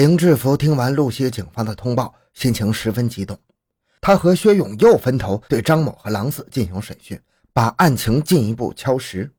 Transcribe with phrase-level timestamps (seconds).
[0.00, 3.38] 林志福听完露西警方的通报，心情十分激动。
[4.00, 7.20] 他和薛勇又分头对张某和郎四进行审讯，
[7.52, 9.30] 把案情进一步敲实。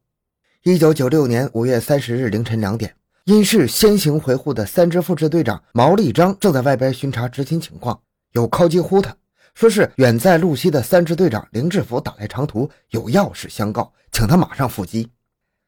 [0.62, 8.00] 一九九六年五月三十日凌晨两点，因是先行回沪的三支副支队长毛立章正在外边巡查执勤情况，
[8.34, 9.18] 有敲击呼他，
[9.56, 15.10] 说是远在路西的三支队长林志福打来长途，有要事相告，请他马上赴机。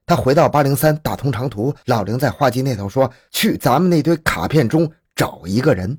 [0.06, 5.98] 他回到八零三打通长途，老林在话机那头说：“去咱们那堆卡片中找一个人。”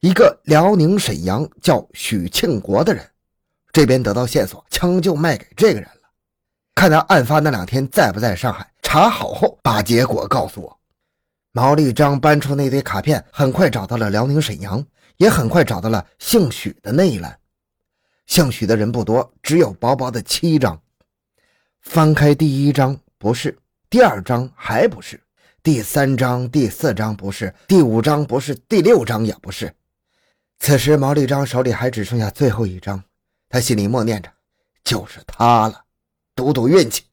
[0.00, 3.02] 一个辽宁沈阳叫许庆国的人，
[3.72, 6.10] 这边得到线索，枪就卖给这个人了。
[6.74, 10.78] 看他案发那两天在不在上海，查好后把结果告诉我。
[11.52, 14.84] 毛立章搬出那堆卡片，很快找到了辽宁沈阳，
[15.16, 17.38] 也很快找到了姓许的那一栏。
[18.26, 20.78] 姓许的人不多，只有薄薄的七张。
[21.80, 23.50] 翻开第一张，不是；
[23.88, 25.16] 第二张还不是；
[25.62, 29.72] 第三张、第四张不是；第五张不是；第六张也不是。
[30.58, 33.02] 此时，毛立章手里还只剩下最后一张，
[33.48, 34.30] 他心里默念着
[34.84, 35.82] ：“就是他了，
[36.34, 37.04] 赌赌运气。”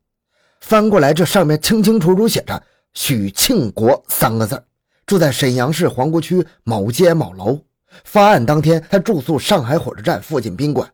[0.62, 4.64] 翻过来，这上面清清楚楚写着“许庆国”三个字，
[5.06, 7.60] 住在沈阳市皇姑区某街某楼。
[8.06, 10.90] 发案当天，他住宿上海火车站附近宾馆。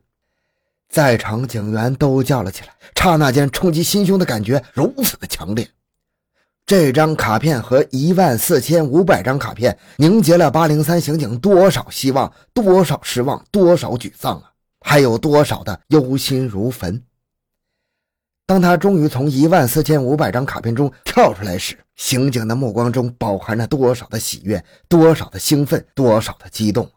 [0.89, 5.69] 在场警员都叫了起来，刹那间冲击心胸的感觉如此的强烈。
[6.65, 14.51] 这张卡片和一万四千五百张卡片凝结了八零三刑警多少希望，多少失望，多少沮丧啊！
[14.81, 17.03] 还有多少的忧心如焚？
[18.45, 26.89] 当他终于从一万四千五百张卡片中跳出来时，刑警的目光中饱含着多少的喜悦，多少的兴奋，多少的激动。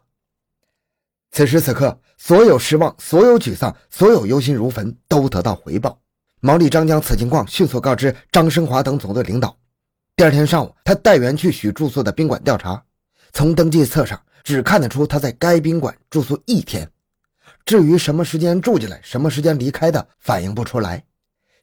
[1.33, 5.99] 此时此刻，所有失望，所有沮丧，所有忧心如焚，都得到回报。
[6.41, 9.57] 毛利章将此情况迅速告知张生华等总队领导。
[10.15, 12.83] 第二天上午，他带员去许住宿的宾馆调查，
[13.31, 16.87] 从登记册上只看得出他在该宾馆住宿一天，
[17.65, 21.03] 至于什么时间住进来、什么时间离开的，反映不出来。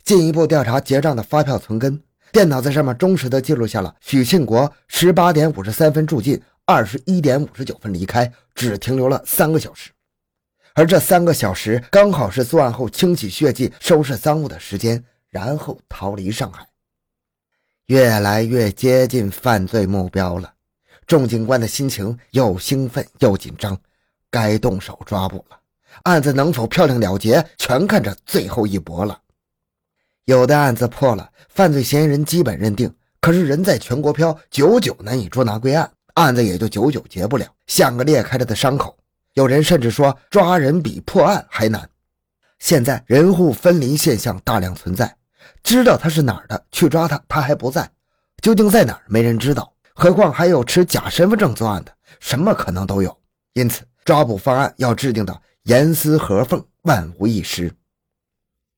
[0.02, 9.90] 进一步调查结账的发票存根，电脑在上面忠实地记录下了许庆国十八点五十三分住进，二十一点五十九分离开，只停留了三个小时，
[10.72, 16.64] 而这三个小时刚好是作案后清洗血迹、收拾赃物的时间，然后逃离上海。
[17.86, 20.54] 越来越接近犯罪目标了，
[21.08, 23.76] 众警官的心情又兴奋又紧张，
[24.30, 25.58] 该动手抓捕了。
[26.04, 29.20] 案子能否漂亮了结，全看这最后一搏了。
[30.24, 38.96] 有的案子破了，犯罪嫌疑人基本认定，可是人在全国飘，久久难以捉拿归案，案子也就久久结不了，像个裂开了的伤口。
[39.34, 41.88] 有人甚至说，抓人比破案还难。
[42.58, 45.16] 现在人户分离现象大量存在。
[45.62, 47.90] 知道他是哪儿的，去抓他，他还不在，
[48.42, 49.72] 究竟在哪儿，没人知道。
[49.94, 53.16] 何况还有持假身份证作案的，什么可能都有。
[53.52, 57.70] 因此，抓捕方案要制定的严丝合缝，万无一失。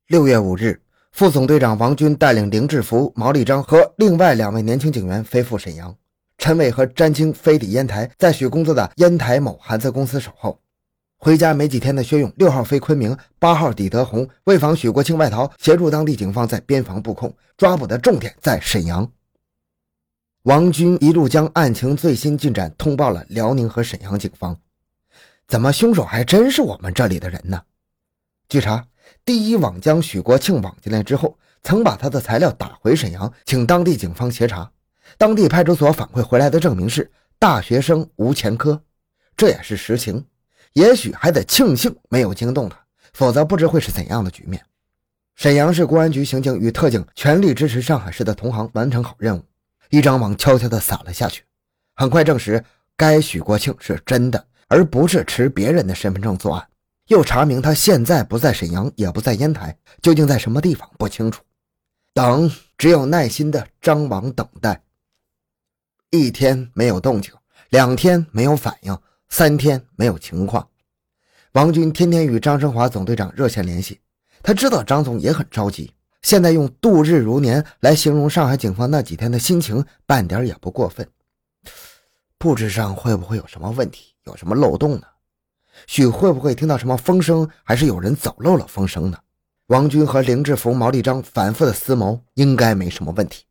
[0.08, 0.80] 六月五日，
[1.12, 5.96] 副总队长王军带领林志福、毛立章和另外两位年轻警员飞赴沈阳。
[6.42, 10.58] 陈伟和詹青飞抵烟台，在许工作的烟台某韩资公司守候。
[11.16, 19.08] 回家没几天的薛勇，六号飞昆明，八号抵德宏，为防许国庆外逃，协助当地警方在边防布控，抓捕的重点在沈阳。
[20.42, 24.58] 王军一路将案情最新进展通报了辽宁和沈阳警方。
[25.46, 27.62] 怎么凶手还真是我们这里的人呢？
[28.48, 28.84] 据查，
[29.24, 34.72] 第一网将许国庆网进来之后，曾把他的材料打回沈阳，请当地警方协查。
[35.18, 38.82] 当地派出所反馈回来的证明是大学生无前科，
[39.36, 40.24] 这也是实情。
[40.72, 42.78] 也许还得庆幸没有惊动他，
[43.12, 44.64] 否则不知会是怎样的局面。
[45.34, 49.42] 沈阳市公安局刑警与特警全力支持上海市的同行完成好任务，
[49.90, 51.42] 一张网悄悄地撒了下去。
[51.94, 52.62] 很快证实，
[52.96, 56.66] 该许国庆是真的，而不是持别人的身份证作案。
[57.08, 61.42] 又查明他现在不在沈阳，也不在烟台，究竟在什么地方不清楚。
[62.14, 64.80] 等，只有耐心的张网等待。
[66.12, 67.32] 一天没有动静，
[67.70, 68.96] 两天没有反应。
[69.30, 70.68] 三天没有情况，
[71.52, 73.98] 王军天天与张生华总队长热线联系。
[74.42, 75.90] 他知道张总也很着急，
[76.20, 81.08] 现在用度日如年来形容上海警方那几天的心情，半点也不过分。
[82.36, 85.06] 布置上会不会有什么问题，有什么漏洞呢？
[85.86, 89.16] 许会不会听到什么风声，还是有人走漏了风声呢？
[89.68, 93.44] 王军和林志福、毛立章反复的思谋，应该没什么问题。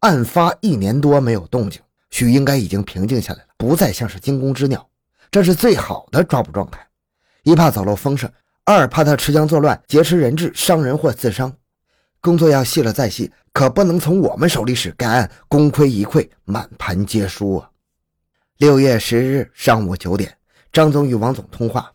[0.00, 1.80] 案发一年多没有动静，
[2.10, 4.88] 许应该已经平静下来了，不再像是惊弓之鸟。
[5.30, 6.86] 这是最好的抓捕状态，
[7.42, 8.30] 一怕走漏风声，
[8.64, 11.52] 二怕他持枪作乱，劫持人质，伤人或自伤。
[12.20, 17.70] 工作要细了再细，可不能从我们手里使，该案功亏一篑，满盘皆输啊！
[18.58, 20.36] 六月十日上午九点，
[20.72, 21.92] 张总与王总通话。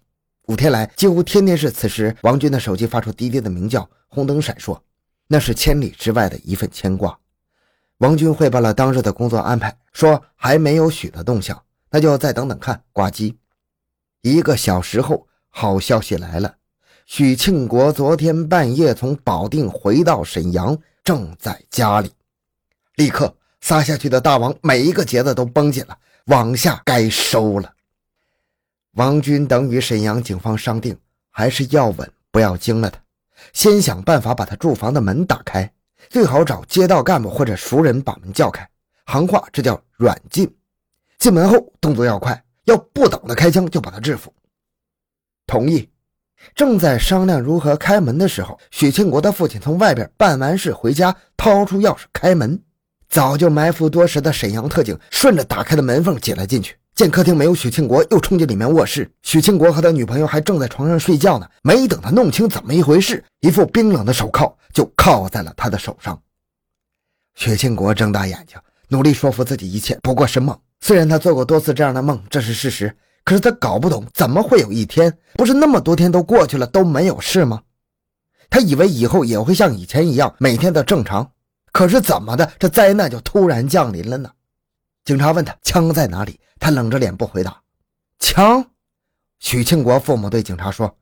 [0.48, 4.80] 五天来，几乎天天是此时，王军的手机发出滴滴的鸣叫，红灯闪烁，
[5.28, 7.18] 那是千里之外的一份牵挂。
[8.02, 11.62] 王军汇报了当日的工作安排，说还没有许的动向，
[11.92, 12.82] 那就再等等看。
[12.92, 13.38] 挂机。
[14.22, 16.56] 一个小时后，好消息来了，
[17.06, 22.12] 许庆国昨天半夜从保定回到沈阳，正在家里。
[22.96, 25.96] 立刻撒下去的大网，每一个结子都绷紧了，
[26.26, 27.72] 往下该收了。
[28.94, 30.98] 王军等与沈阳警方商定，
[31.30, 33.00] 还是要稳，不要惊了他。
[33.54, 35.72] 先想办法把他住房的门打开，
[36.10, 38.68] 最好找街道干部或者熟人把门叫开。
[39.06, 40.50] 行话，这叫软禁。
[41.18, 44.34] 进门后动作要快，要不等他开枪就把他制服。
[45.46, 45.90] 同意。
[46.56, 52.60] 正在商量如何开门的时候，许庆国的父亲从外边办完事回家，掏出钥匙开门。
[53.08, 56.76] 早就埋伏多时的沈阳特警顺着打开的门缝挤了进去。
[56.96, 59.10] 见客厅没有许庆国，又冲进里面卧室。
[59.24, 61.50] 许庆国和他女朋友还正在床上睡觉呢。
[61.64, 66.22] 没等他弄清怎么一回事，一副冰冷的手铐就铐在了他的手上。
[67.36, 68.60] 许庆国睁大眼睛，
[68.90, 70.58] 努力说服自己一切不过是梦。
[70.82, 77.62] 虽然他做过多次这样的梦，这是事实，可是他搞不懂怎么会有一天，不是那么多天都过去了都没有事吗？
[78.50, 81.32] 他以为以后也会像以前一样，每天都正常。
[81.72, 84.30] 可是怎么的，这灾难就突然降临了呢？
[85.06, 87.60] 警察问他枪在哪里，他冷着脸不回答。
[88.20, 88.64] 枪，
[89.40, 90.96] 许庆国父母对警察说：“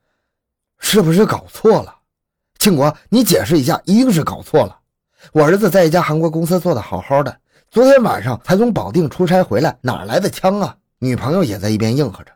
[0.80, 1.94] 是不是搞错了？
[2.58, 4.80] 庆国，你解释一下，一定是搞错了。
[5.34, 7.40] 我儿子在一家韩国公司做的好好的，
[7.70, 12.32] 昨天晚上才从保定出差回来，哪来的枪啊？”女朋友也在一边应和着。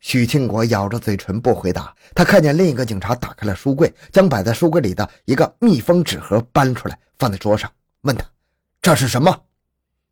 [0.00, 1.94] 许庆国咬着嘴唇不回答。
[2.14, 7.72] 他看见另一个警察打开了书柜，将摆在书柜里的一个密封纸盒搬出来，放在桌上，
[8.02, 8.26] 问他
[8.82, 9.34] ：“这是什么？”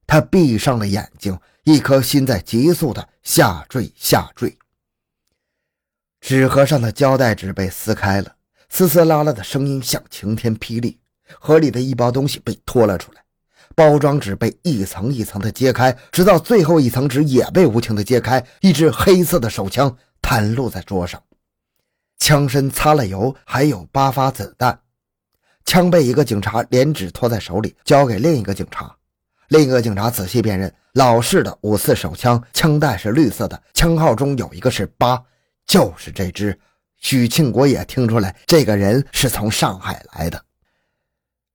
[0.06, 4.56] 他闭上了眼睛，一颗心在急速的下坠下坠。
[6.20, 8.36] 纸盒上的胶带纸被撕开了，
[8.68, 10.98] 撕撕拉拉的声音像晴天霹雳。
[11.40, 13.24] 盒里的一包东西被拖了出来，
[13.74, 18.44] 包装纸被一层一层的揭开，直到最后一层纸也被无情的揭开。
[18.60, 21.22] 一支黑色的手枪袒露在桌上，
[22.18, 24.80] 枪身擦了油，还有八发子弹。
[25.64, 28.94] 枪被一个警察连纸托在手里，交给另一个警察。
[29.48, 35.22] 另一个警察仔细辨认，老式的五四手枪，枪带是绿色的，枪号中有一个是八，
[35.66, 36.58] 就是这支。
[36.98, 40.42] 许庆国也听出来，这个人是从上海来的。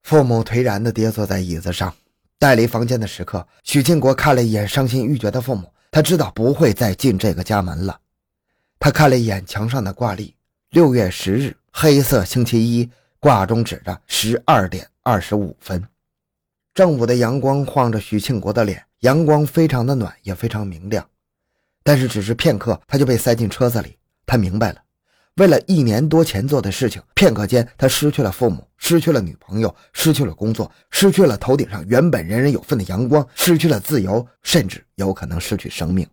[0.04, 1.92] 父母颓然地跌坐在椅子上，
[2.38, 8.00] 带离房间的时刻，许庆国看了一眼伤心欲绝的父母，他知道不会再进这个家门了。
[8.80, 10.36] 他看了一眼墙上的挂历，
[10.70, 12.90] 六月十日，黑色星期一，
[13.20, 15.84] 挂中指着十二点二十五分。
[16.80, 21.06] 正午的阳光晃着许庆国的脸，阳光非常的暖，也非常明亮。
[21.84, 23.98] 但是只是片刻，他就被塞进车子里。
[24.26, 24.78] 他明白了，
[25.36, 36.08] 为了一年多前做的事情，片刻间他失去了父母，失去了女朋友，失去了工作，失去了头顶上原本人人有份的阳光，失去了自由，甚至有可能失去生命。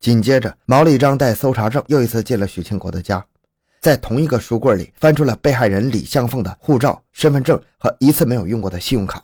[0.00, 3.24] 紧接着，毛立章带搜查证又一次进了许庆国的家，
[3.80, 9.22] 在同一个书柜里翻出了被害人李向凤的护照、身份证和一次没有用过的信用卡。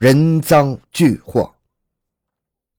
[0.00, 1.54] 人赃俱获，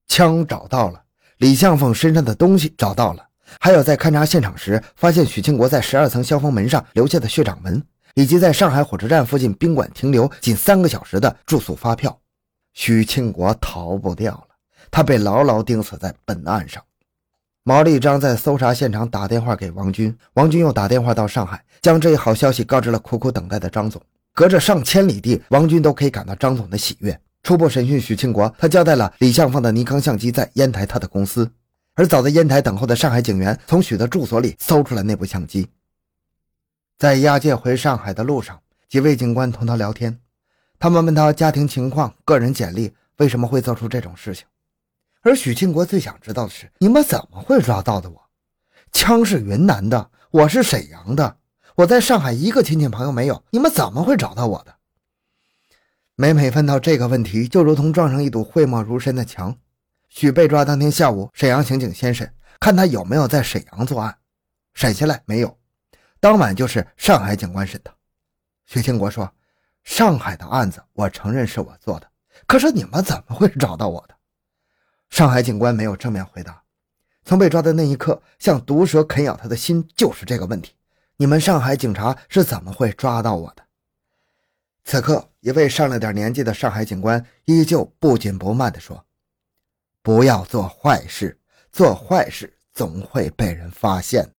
[0.07, 1.03] 枪找到了，
[1.37, 3.23] 李向凤身上的东西找到了，
[3.59, 7.79] 还有在勘察现场时发现许庆国在十二层消防门上留下的血掌纹，
[8.15, 12.19] 以及在上海火车站附近宾馆停留仅三个小时的住宿发票。
[12.73, 14.47] 许庆国逃不掉了，
[14.89, 16.83] 他被牢牢钉死在本案上。
[17.61, 24.01] 毛立章在搜查现场打电话给王军，王军又打电话到上海，将这一好消息告知了苦苦等待的张总。
[24.33, 27.19] 隔着上千里地，王军都可以感到张总的喜悦。
[27.43, 31.51] 初步审讯许庆国，他交代了李向凤的尼康相机在烟台他的公司，
[31.95, 35.67] 而早在烟台等候的上海警员从许的住所里搜出了那部相机。
[36.97, 40.19] 在押解回上海的路上，几位警官同他聊天，
[40.79, 44.45] 他们问他家庭情况、个人简历，为什么会做出这种事情。
[45.23, 48.21] 而许庆国最想知道的是：你们怎么会抓到的我？
[48.91, 51.37] 枪是云南的，我是沈阳的。
[51.81, 54.75] 我在上海一个亲戚朋友没有，你们怎么会找到我的？
[56.15, 59.57] 每每问到这个问题，就如同撞上一堵讳莫如深的墙。
[60.07, 64.15] 许被抓当天下午，沈阳刑警先审，看他有没有在沈阳作案，
[64.75, 65.57] 审下来没有。
[66.19, 67.91] 当晚就是上海警官审的。
[68.67, 69.33] 许庆国说
[69.83, 72.07] ：“上海的案子，我承认是我做的，
[72.45, 74.13] 可是你们怎么会找到我的？”
[75.09, 76.61] 上海警官没有正面回答。
[77.25, 80.73] 从被抓的那一刻，像毒蛇啃咬他的心，就是这个问题。
[81.21, 83.61] 你们上海警察是怎么会抓到我的？
[84.83, 89.05] 此刻，一位上了点年纪的上海警官依旧不紧不慢地说
[90.01, 91.39] ：“不要做坏事，
[91.71, 94.31] 做坏事总会被人发现。